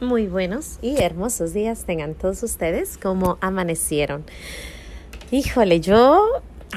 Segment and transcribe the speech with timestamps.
[0.00, 4.26] Muy buenos y hermosos días tengan todos ustedes como amanecieron.
[5.30, 6.22] Híjole, yo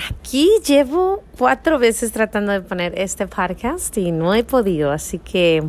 [0.09, 5.63] aquí llevo cuatro veces tratando de poner este podcast y no he podido, así que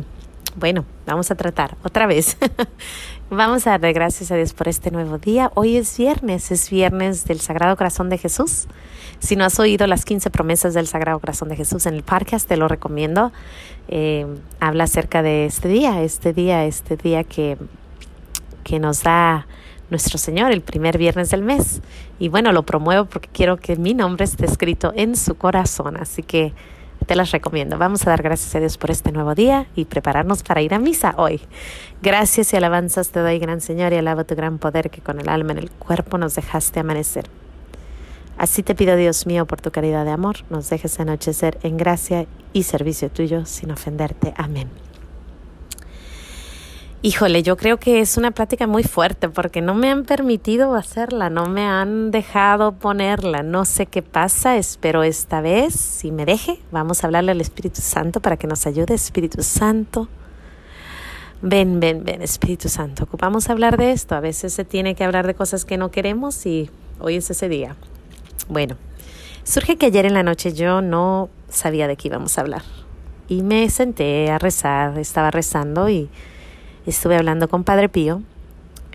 [0.55, 2.37] bueno, vamos a tratar otra vez.
[3.29, 5.51] vamos a darle gracias a Dios por este nuevo día.
[5.55, 8.67] Hoy es viernes, es viernes del Sagrado Corazón de Jesús.
[9.19, 12.47] Si no has oído las 15 promesas del Sagrado Corazón de Jesús en el podcast,
[12.47, 13.31] te lo recomiendo.
[13.87, 14.25] Eh,
[14.59, 17.57] habla acerca de este día, este día, este día que,
[18.63, 19.47] que nos da
[19.89, 21.81] nuestro Señor el primer viernes del mes.
[22.19, 25.97] Y bueno, lo promuevo porque quiero que mi nombre esté escrito en su corazón.
[25.97, 26.53] Así que
[27.11, 27.77] te las recomiendo.
[27.77, 30.79] Vamos a dar gracias a Dios por este nuevo día y prepararnos para ir a
[30.79, 31.41] misa hoy.
[32.01, 35.27] Gracias y alabanzas te doy, gran Señor, y alabo tu gran poder que con el
[35.27, 37.25] alma en el cuerpo nos dejaste amanecer.
[38.37, 42.27] Así te pido, Dios mío, por tu caridad de amor, nos dejes anochecer en gracia
[42.53, 44.33] y servicio tuyo sin ofenderte.
[44.37, 44.69] Amén.
[47.03, 51.31] Híjole, yo creo que es una plática muy fuerte porque no me han permitido hacerla,
[51.31, 56.59] no me han dejado ponerla, no sé qué pasa, espero esta vez, si me deje,
[56.71, 60.09] vamos a hablarle al Espíritu Santo para que nos ayude, Espíritu Santo.
[61.41, 65.25] Ven, ven, ven, Espíritu Santo, ocupamos hablar de esto, a veces se tiene que hablar
[65.25, 67.75] de cosas que no queremos y hoy es ese día.
[68.47, 68.77] Bueno,
[69.43, 72.61] surge que ayer en la noche yo no sabía de qué íbamos a hablar.
[73.27, 76.07] Y me senté a rezar, estaba rezando y
[76.89, 78.21] estuve hablando con Padre Pío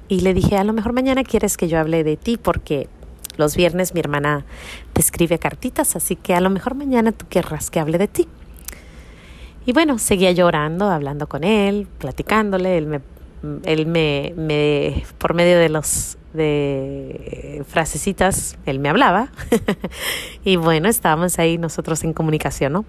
[0.09, 2.89] y le dije, a lo mejor mañana quieres que yo hable de ti porque
[3.37, 4.45] los viernes mi hermana
[4.93, 8.29] te escribe cartitas, así que a lo mejor mañana tú querrás que hable de ti.
[9.67, 13.01] Y bueno, seguía llorando, hablando con él, platicándole, él me,
[13.65, 19.33] él me, me por medio de los de frasecitas, él me hablaba.
[20.45, 22.85] y bueno, estábamos ahí nosotros en comunicación, ¿no?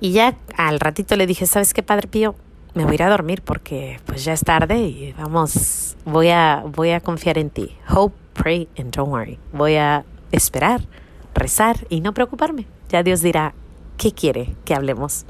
[0.00, 2.34] Y ya al ratito le dije, ¿sabes qué, Padre Pío?
[2.74, 6.62] Me voy a ir a dormir porque pues ya es tarde y vamos, voy a,
[6.66, 7.76] voy a confiar en ti.
[7.88, 9.38] Hope, pray and don't worry.
[9.52, 10.86] Voy a esperar,
[11.34, 12.66] rezar y no preocuparme.
[12.88, 13.54] Ya Dios dirá,
[13.96, 15.26] ¿qué quiere que hablemos?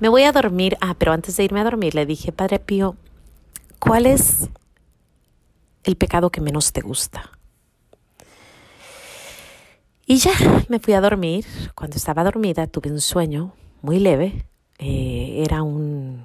[0.00, 0.76] Me voy a dormir.
[0.80, 2.96] Ah, pero antes de irme a dormir le dije, Padre Pío,
[3.78, 4.48] ¿cuál es
[5.84, 7.30] el pecado que menos te gusta.
[10.06, 10.32] Y ya
[10.68, 11.44] me fui a dormir.
[11.74, 14.46] Cuando estaba dormida tuve un sueño muy leve.
[14.78, 16.24] Eh, era un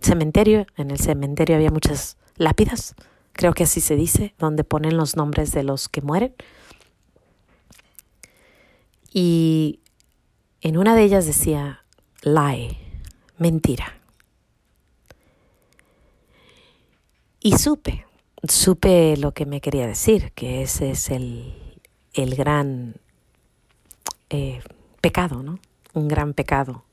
[0.00, 0.66] cementerio.
[0.76, 2.94] En el cementerio había muchas lápidas,
[3.32, 6.34] creo que así se dice, donde ponen los nombres de los que mueren.
[9.12, 9.80] Y
[10.60, 11.84] en una de ellas decía,
[12.22, 12.78] lie,
[13.36, 13.94] mentira.
[17.40, 18.08] Y supe
[18.46, 21.54] supe lo que me quería decir, que ese es el,
[22.12, 22.96] el gran
[24.30, 24.60] eh,
[25.00, 25.58] pecado, ¿no?
[25.98, 26.84] Un gran pecado.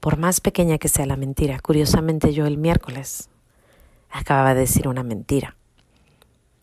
[0.00, 1.58] Por más pequeña que sea la mentira.
[1.60, 3.28] Curiosamente yo el miércoles
[4.10, 5.56] acababa de decir una mentira.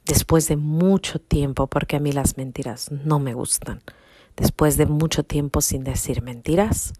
[0.05, 3.81] Después de mucho tiempo, porque a mí las mentiras no me gustan.
[4.35, 6.93] Después de mucho tiempo sin decir mentiras,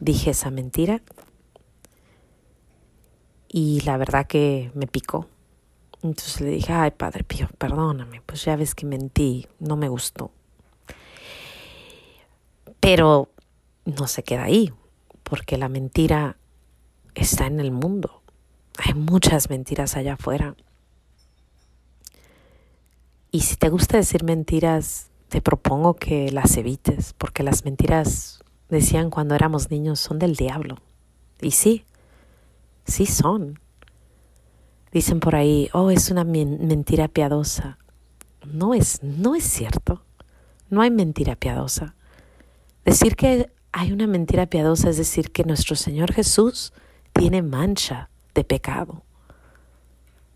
[0.00, 1.02] dije esa mentira
[3.48, 5.26] y la verdad que me picó
[6.02, 10.30] entonces le dije, ay Padre Pío, perdóname, pues ya ves que mentí, no me gustó.
[12.80, 13.28] Pero
[13.88, 14.72] no se queda ahí,
[15.22, 16.36] porque la mentira
[17.14, 18.22] está en el mundo.
[18.78, 20.54] Hay muchas mentiras allá afuera.
[23.30, 29.10] Y si te gusta decir mentiras, te propongo que las evites, porque las mentiras, decían
[29.10, 30.76] cuando éramos niños, son del diablo.
[31.40, 31.84] Y sí,
[32.84, 33.58] sí son.
[34.92, 37.78] Dicen por ahí, oh, es una mentira piadosa.
[38.46, 40.02] No es, no es cierto.
[40.70, 41.94] No hay mentira piadosa.
[42.84, 46.72] Decir que hay una mentira piadosa es decir que nuestro Señor Jesús
[47.12, 49.02] tiene mancha de pecado.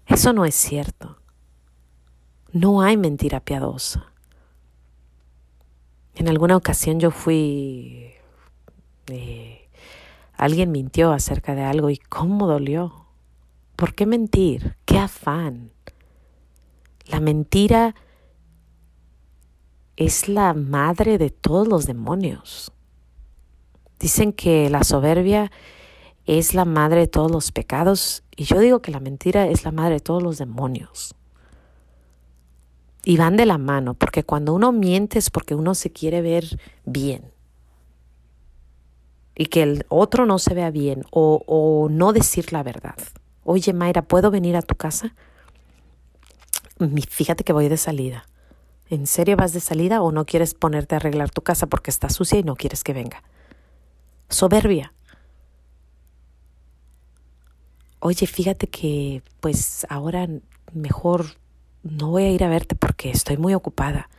[0.06, 1.18] Eso no es cierto.
[2.52, 4.12] No hay mentira piadosa.
[6.14, 8.10] En alguna ocasión yo fui...
[9.08, 9.68] Eh,
[10.34, 13.06] alguien mintió acerca de algo y cómo dolió.
[13.76, 14.76] ¿Por qué mentir?
[14.84, 15.72] ¿Qué afán?
[17.06, 17.94] La mentira
[19.96, 22.72] es la madre de todos los demonios.
[24.02, 25.52] Dicen que la soberbia
[26.26, 29.70] es la madre de todos los pecados y yo digo que la mentira es la
[29.70, 31.14] madre de todos los demonios.
[33.04, 36.58] Y van de la mano, porque cuando uno miente es porque uno se quiere ver
[36.84, 37.30] bien.
[39.36, 42.96] Y que el otro no se vea bien o, o no decir la verdad.
[43.44, 45.14] Oye, Mayra, ¿puedo venir a tu casa?
[47.08, 48.26] Fíjate que voy de salida.
[48.90, 52.08] ¿En serio vas de salida o no quieres ponerte a arreglar tu casa porque está
[52.08, 53.22] sucia y no quieres que venga?
[54.32, 54.92] Soberbia.
[58.02, 60.28] oye, fíjate que pues ahora
[60.72, 61.24] mejor
[61.84, 64.10] no voy a ir a verte porque estoy muy ocupada.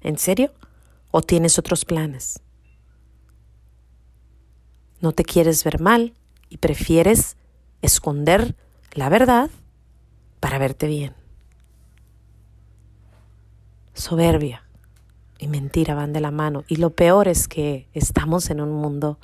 [0.00, 0.52] ¿En serio?
[1.10, 2.40] ¿O tienes otros planes?
[5.00, 6.14] No te quieres ver mal
[6.48, 7.36] y prefieres
[7.82, 8.54] esconder
[8.92, 9.50] la verdad
[10.38, 11.14] para verte bien.
[13.92, 14.64] Soberbia
[15.38, 19.18] y mentira van de la mano y lo peor es que estamos en un mundo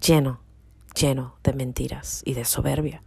[0.00, 0.40] lleno,
[0.94, 3.02] lleno de mentiras y de soberbia.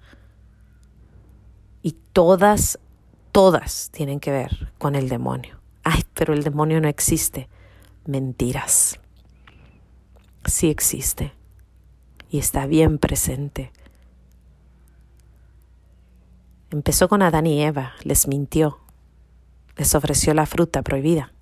[1.82, 2.80] Y todas,
[3.32, 5.60] todas tienen que ver con el demonio.
[5.84, 7.50] Ay, pero el demonio no existe.
[8.06, 9.00] Mentiras.
[10.46, 11.34] Sí existe.
[12.30, 13.72] Y está bien presente.
[16.72, 18.78] Empezó con Adán y Eva, les mintió,
[19.76, 21.34] les ofreció la fruta prohibida.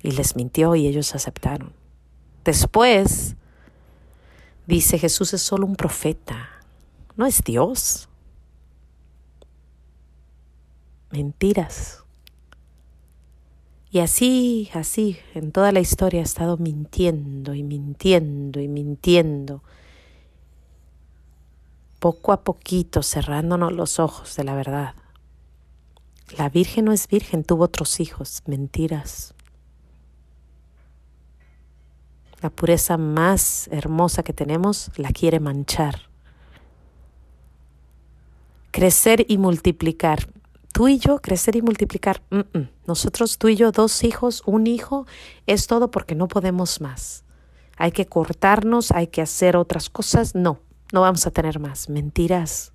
[0.00, 1.72] Y les mintió y ellos aceptaron.
[2.44, 3.34] Después,
[4.68, 6.48] dice Jesús es solo un profeta,
[7.16, 8.08] no es Dios.
[11.10, 12.04] Mentiras.
[13.90, 19.62] Y así, así, en toda la historia ha estado mintiendo y mintiendo y mintiendo
[21.98, 24.94] poco a poquito cerrándonos los ojos de la verdad.
[26.36, 29.34] La Virgen no es virgen, tuvo otros hijos, mentiras.
[32.40, 36.08] La pureza más hermosa que tenemos la quiere manchar.
[38.70, 40.28] Crecer y multiplicar.
[40.72, 42.22] Tú y yo, crecer y multiplicar.
[42.86, 45.06] Nosotros, tú y yo, dos hijos, un hijo,
[45.46, 47.24] es todo porque no podemos más.
[47.76, 50.34] Hay que cortarnos, hay que hacer otras cosas.
[50.36, 50.60] No,
[50.92, 52.72] no vamos a tener más mentiras.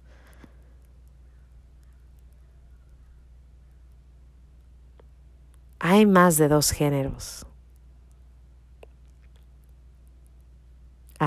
[5.79, 7.45] Hay más de dos géneros.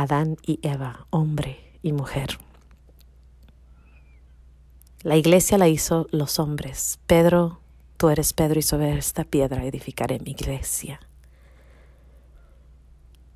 [0.02, 2.38] Adán y Eva, hombre y mujer.
[5.02, 6.98] La iglesia la hizo los hombres.
[7.06, 7.60] Pedro,
[7.96, 11.00] tú eres Pedro y sobre esta piedra edificaré mi iglesia.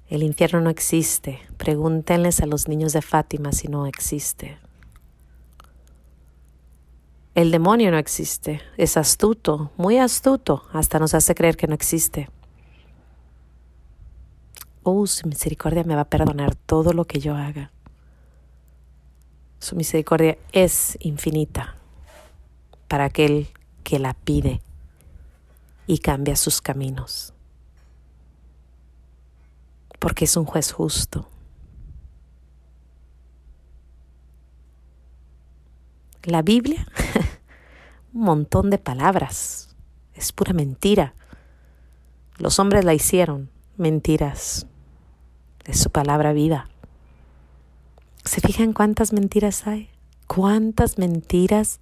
[0.08, 1.40] El infierno no existe.
[1.56, 4.58] Pregúntenles a los niños de Fátima si no existe.
[7.34, 8.60] El demonio no existe.
[8.76, 12.28] Es astuto, muy astuto, hasta nos hace creer que no existe.
[14.82, 17.70] Oh, su misericordia me va a perdonar todo lo que yo haga.
[19.58, 21.76] Su misericordia es infinita
[22.88, 23.48] para aquel
[23.84, 24.62] que la pide
[25.86, 27.34] y cambia sus caminos
[30.00, 31.28] porque es un juez justo.
[36.24, 36.86] La Biblia,
[38.12, 39.76] un montón de palabras,
[40.14, 41.14] es pura mentira.
[42.38, 43.50] Los hombres la hicieron,
[43.80, 44.66] mentiras.
[45.64, 46.68] Es su palabra viva.
[48.24, 49.90] ¿Se fijan cuántas mentiras hay?
[50.26, 51.80] ¿Cuántas mentiras?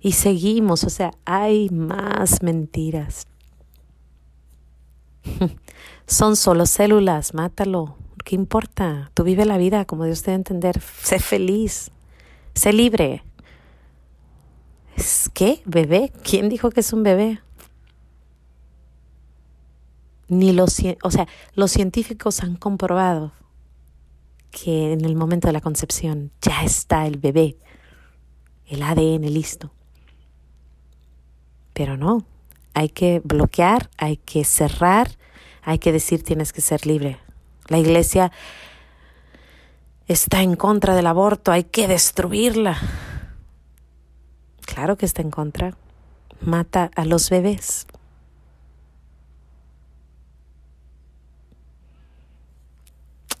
[0.00, 3.26] Y seguimos, o sea, hay más mentiras.
[6.06, 7.96] Son solo células, mátalo.
[8.24, 9.10] ¿Qué importa?
[9.14, 10.80] Tú vive la vida como Dios te debe entender.
[10.80, 11.90] Sé feliz.
[12.54, 13.22] Sé libre.
[14.96, 15.62] ¿Es qué?
[15.64, 16.12] ¿Bebé?
[16.22, 17.40] ¿Quién dijo que es un bebé?
[20.30, 23.32] Ni los, o sea, los científicos han comprobado
[24.50, 27.56] que en el momento de la concepción ya está el bebé,
[28.66, 29.72] el ADN listo.
[31.72, 32.24] Pero no,
[32.74, 35.10] hay que bloquear, hay que cerrar,
[35.62, 37.18] hay que decir tienes que ser libre.
[37.66, 38.30] La iglesia
[40.06, 42.78] está en contra del aborto, hay que destruirla.
[44.64, 45.76] Claro que está en contra.
[46.40, 47.86] Mata a los bebés.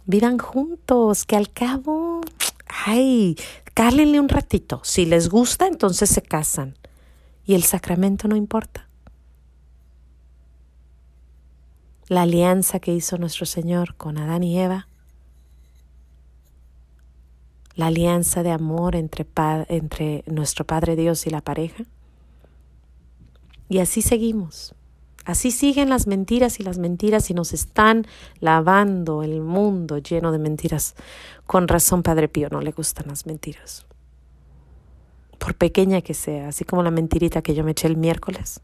[0.06, 2.20] Vivan juntos, que al cabo,
[2.66, 3.36] ay,
[3.74, 4.80] cálenle un ratito.
[4.84, 6.76] Si les gusta, entonces se casan.
[7.44, 8.90] Y el sacramento no importa.
[12.10, 14.88] la alianza que hizo nuestro Señor con Adán y Eva,
[17.76, 19.24] la alianza de amor entre,
[19.68, 21.84] entre nuestro Padre Dios y la pareja.
[23.68, 24.74] Y así seguimos.
[25.30, 28.04] Así siguen las mentiras y las mentiras y nos están
[28.40, 30.96] lavando el mundo lleno de mentiras.
[31.46, 33.86] Con razón, Padre Pío, no le gustan las mentiras.
[35.38, 38.60] Por pequeña que sea, así como la mentirita que yo me eché el miércoles.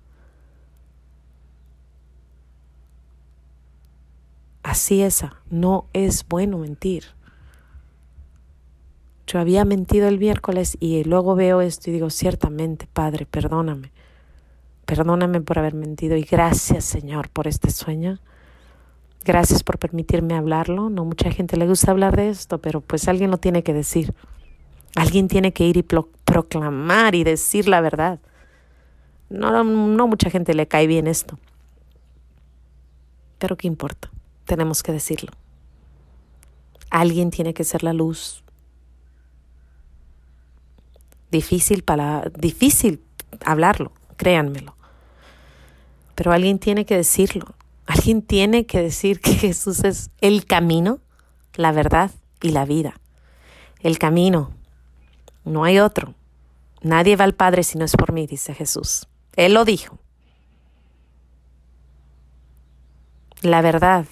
[4.65, 7.05] Así esa, no es bueno mentir.
[9.29, 13.93] Yo había mentido el miércoles y luego veo esto y digo, ciertamente, Padre, perdóname.
[14.87, 18.21] Perdóname por haber mentido y gracias, Señor, por este sueño.
[19.25, 20.89] Gracias por permitirme hablarlo.
[20.89, 24.15] No mucha gente le gusta hablar de esto, pero pues alguien lo tiene que decir.
[24.95, 28.21] Alguien tiene que ir y proclamar y decir la verdad.
[29.29, 31.37] No, no mucha gente le cae bien esto.
[33.39, 34.11] Pero ¿qué importa?
[34.45, 35.33] Tenemos que decirlo.
[36.91, 38.45] Alguien tiene que ser la luz.
[41.33, 43.03] Difícil para difícil
[43.45, 44.76] hablarlo, créanmelo.
[46.17, 47.55] Pero alguien tiene que decirlo.
[47.87, 50.99] Alguien tiene que decir que Jesús es el camino,
[51.55, 52.11] la verdad
[52.43, 52.99] y la vida.
[53.81, 54.51] El camino.
[55.45, 56.15] No hay otro.
[56.83, 59.07] Nadie va al Padre si no es por mí, dice Jesús.
[59.37, 59.99] Él lo dijo.
[63.43, 64.07] La verdad.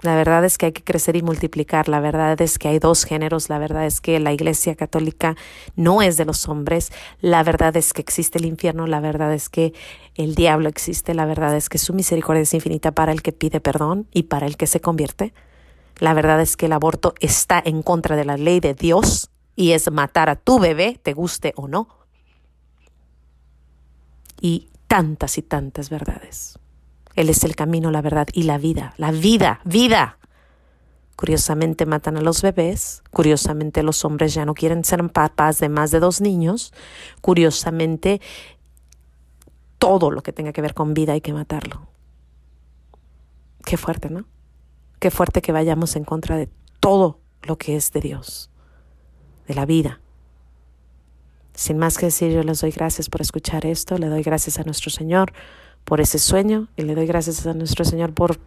[0.00, 1.88] La verdad es que hay que crecer y multiplicar.
[1.88, 3.48] La verdad es que hay dos géneros.
[3.48, 5.34] La verdad es que la Iglesia Católica
[5.76, 6.92] no es de los hombres.
[7.20, 8.86] La verdad es que existe el infierno.
[8.86, 9.72] La verdad es que
[10.14, 11.14] el diablo existe.
[11.14, 14.46] La verdad es que su misericordia es infinita para el que pide perdón y para
[14.46, 15.32] el que se convierte.
[16.00, 19.72] La verdad es que el aborto está en contra de la ley de Dios y
[19.72, 21.88] es matar a tu bebé, te guste o no.
[24.40, 26.58] Y tantas y tantas verdades.
[27.14, 28.94] Él es el camino, la verdad y la vida.
[28.96, 30.18] La vida, vida.
[31.16, 35.92] Curiosamente matan a los bebés, curiosamente los hombres ya no quieren ser papás de más
[35.92, 36.72] de dos niños,
[37.20, 38.20] curiosamente
[39.78, 41.86] todo lo que tenga que ver con vida hay que matarlo.
[43.64, 44.24] Qué fuerte, ¿no?
[44.98, 46.48] Qué fuerte que vayamos en contra de
[46.80, 48.50] todo lo que es de Dios,
[49.46, 50.00] de la vida.
[51.54, 54.64] Sin más que decir, yo les doy gracias por escuchar esto, le doy gracias a
[54.64, 55.32] nuestro Señor
[55.84, 58.38] por ese sueño y le doy gracias a nuestro Señor por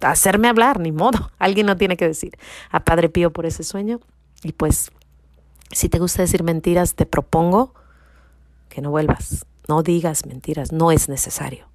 [0.00, 2.36] hacerme hablar, ni modo, alguien no tiene que decir.
[2.70, 4.00] A Padre Pío por ese sueño
[4.42, 4.90] y pues
[5.70, 7.74] si te gusta decir mentiras, te propongo
[8.68, 11.68] que no vuelvas, no digas mentiras, no es necesario.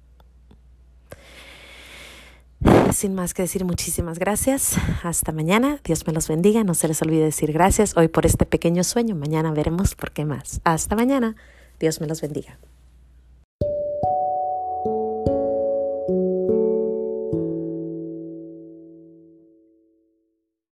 [2.92, 4.76] Sin más que decir, muchísimas gracias.
[5.02, 5.80] Hasta mañana.
[5.84, 6.64] Dios me los bendiga.
[6.64, 9.14] No se les olvide decir gracias hoy por este pequeño sueño.
[9.14, 10.60] Mañana veremos por qué más.
[10.64, 11.34] Hasta mañana.
[11.78, 12.58] Dios me los bendiga.